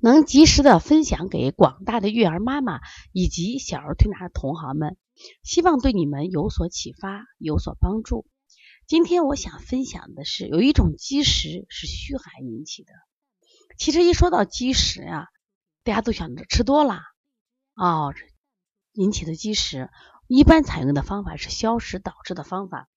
[0.00, 2.80] 能及时的分享给广大的育儿妈妈
[3.12, 4.96] 以及小儿推拿的同行们，
[5.42, 8.26] 希望对你们有所启发，有所帮助。
[8.86, 12.92] 今天我想分享的是，有一种积食是虚寒引起的。
[13.78, 15.26] 其实一说到积食啊，
[15.84, 17.00] 大家都想着吃多了
[17.74, 18.12] 哦
[18.92, 19.90] 引起的积食，
[20.26, 22.88] 一般采用的方法是消食导滞的方法。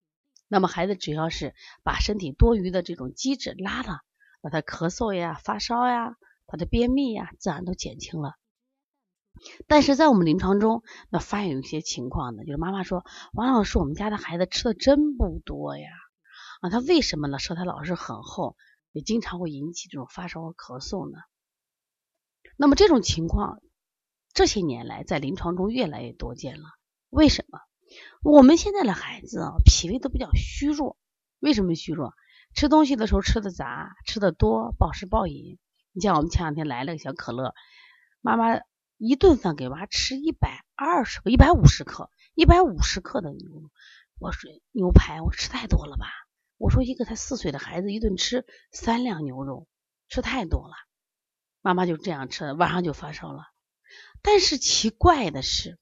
[0.48, 4.00] 那么孩子只要是把身体多余的这种积脂拉了，
[4.42, 6.16] 把他咳嗽呀、发烧呀。
[6.54, 8.36] 他的便秘呀，自然都减轻了。
[9.66, 15.90] 但是在我们临床中，那发现有一些情况呢，就是妈妈说：“王老师，我们家的孩子吃的真不多呀，
[16.62, 17.40] 啊，他为什么呢？
[17.40, 18.56] 舌苔老是很厚，
[18.92, 21.18] 也经常会引起这种发烧和咳嗽呢？”
[22.56, 23.60] 那么这种情况
[24.32, 26.68] 这些年来在临床中越来越多见了。
[27.10, 27.62] 为什么？
[28.22, 30.98] 我们现在的孩子啊，脾胃都比较虚弱。
[31.40, 32.14] 为什么虚弱？
[32.54, 35.58] 吃东西的时候吃的杂，吃的多，暴食暴饮。
[35.94, 37.54] 你像我们前两天来了个小可乐，
[38.20, 38.60] 妈妈
[38.98, 43.70] 一顿饭给娃吃一百二十克、一百五十克、一百五十克的牛，
[44.20, 46.08] 我说牛排，我吃太多了吧？
[46.58, 49.68] 我说一个才四岁的孩子一顿吃三两牛肉，
[50.10, 50.74] 吃太多了。
[51.62, 53.44] 妈妈就这样吃，晚上就发烧了。
[54.24, 55.78] 但是奇怪的是，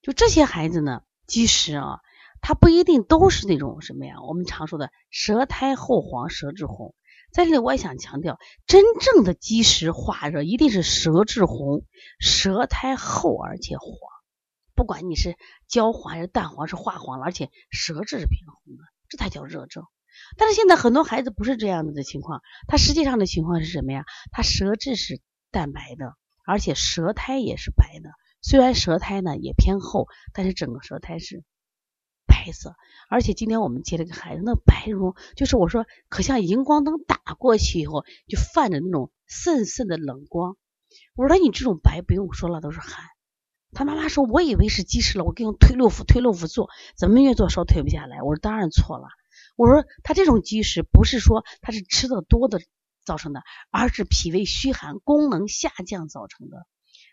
[0.00, 2.00] 就这些孩子呢，积食啊，
[2.40, 4.22] 他不一定都是那种什么呀？
[4.22, 6.94] 我们常说的舌苔厚黄、舌质红。
[7.30, 11.84] 在这里，我也想强调，真正的积食化热，一定是舌质红、
[12.18, 13.88] 舌苔厚而且黄。
[14.74, 15.36] 不管你是
[15.68, 19.84] 焦黄还是淡黄，是化黄了，而且舌质是偏红的，这才叫热症。
[20.36, 24.04] 但是现在很多孩子不是这样子的情况，他实际上的情况是什么呀？
[24.32, 26.14] 他舌质是淡白的，
[26.46, 28.10] 而且舌苔也是白的。
[28.40, 31.44] 虽然舌苔呢也偏厚，但是整个舌苔是。
[32.38, 32.76] 白色，
[33.08, 40.56] 而且今天我们接了个孩子，那白绒就是我说，可像荧光灯打过去以后，就泛着那种渗渗的冷光。
[41.16, 43.06] 我说你这种白不用说了，都是汗。
[43.72, 48.22] 他妈妈说，我以为是积食了，我给用推六腑，推六腑做，怎么越做烧退不下来？
[48.22, 49.08] 我说当然错了。
[49.56, 52.60] 我说他这种积食不是说他是吃的多的
[53.04, 56.66] 造成的，而是脾胃虚寒、功能下降造成的。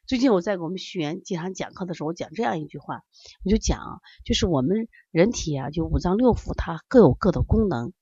[0.07, 3.01] 最近我在给我们学员经常讲课的时候，我讲这样一句话，
[3.43, 7.93] 我就讲，就是我们人体啊，就五脏六腑它各有各的功能。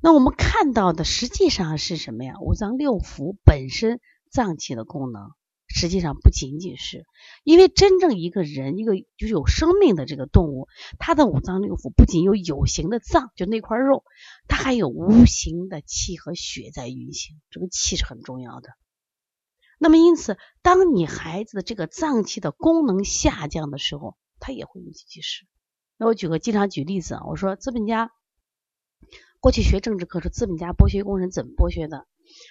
[0.00, 2.34] 那我们看到的实际上是什么呀？
[2.40, 4.00] 五脏六腑本身
[4.30, 5.30] 脏器的功能，
[5.66, 7.06] 实际上不仅仅是，
[7.42, 14.04] 因为真正一个人一个就是有生命的这个动物，它的五脏六腑不仅有有形的脏，就那块肉，
[14.46, 18.70] 它还有无形的气和血在运行，这个气是很重要的。
[19.78, 25.46] 那么，因此，当你孩子的这个脏器的功能下降的时候，它也会引起积食。
[25.96, 28.10] 那我举个经常举例子啊，我说资本家
[29.40, 32.06] 过去学政治课，说资本家剥削工人怎么剥削的？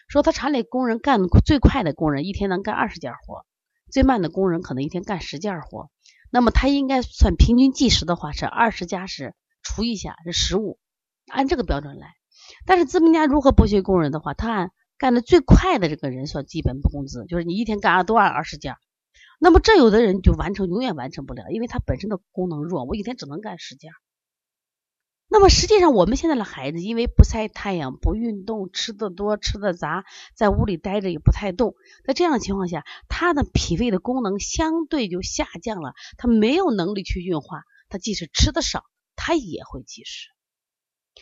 [0.08, 3.46] 说他厂里工人干最快的工人一天能干二十件活，
[3.90, 5.90] 最慢的工人可能一天干十件活。
[6.30, 10.78] 那么他应该算平均计时的话是二十加十除一下是十五，
[11.28, 12.14] 按这个标准来。
[12.66, 14.72] 但是资本家如何剥削工人的话，他按。
[14.98, 18.76] 干的最快的这个人算基本工资，就是你一天干多按二十件，
[19.40, 23.92] 那么这有的人就完成永远完成不了，因为他本身的功能弱，我一天只能干十件。
[25.30, 30.06] 那么实际上我们现在的孩子因为不晒太阳、不运动、吃的多、吃的杂，
[30.36, 31.74] 在屋里待着也不太动，
[32.06, 38.84] 在这样的情况下，他的脾胃的功能相对就下降了，他没有能力去运化，他即使吃的少，
[39.16, 40.30] 他也会积食。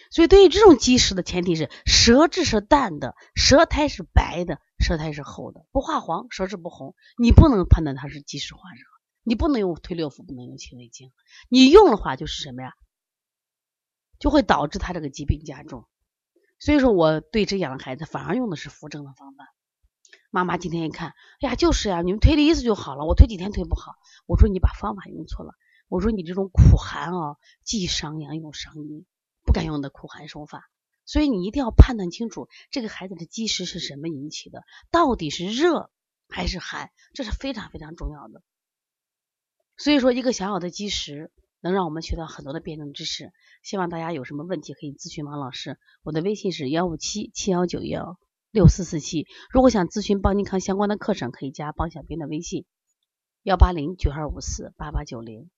[0.10, 8.86] 所以，对于这种积食的前提是舌质是淡的，舌苔是白的，舌苔是厚的，不化黄，舌质不红，你不能判断它是积食化热，
[9.24, 11.12] 你不能用推六腑，不能用清胃经，
[11.50, 12.74] 你用的话就是什么呀？
[14.18, 15.86] 就会导致他这个疾病加重。
[16.60, 19.54] 所以说，我对这样的孩子反而用的是扶正的方法。
[20.30, 23.96] 妈妈今天一看，哎呀，就是呀，你们推了一次就好了，我推几天推不好。
[24.26, 25.54] 我说你把方法用错了，
[25.90, 29.06] 我说你这种苦寒啊，既伤阳又伤阴。
[29.52, 30.70] 不敢用的苦寒手法，
[31.04, 35.92] 所以你一定要判断清楚这个孩子的积食是什么引起的，到底是热
[36.30, 38.44] 还是寒，这是非常非常重要的。
[39.76, 43.34] 所以说，一个小小的积食能让我们学到很多的辩证知识。
[43.62, 48.18] 希望大家有什么问题可以咨询王老师，我的微信是幺五七七幺九幺
[48.52, 49.28] 六四四七。
[49.52, 52.66] 如果想咨询邦尼康相关的课程，可以加邦小兵的微信。
[53.44, 55.52] 幺八零九二五四八八九零。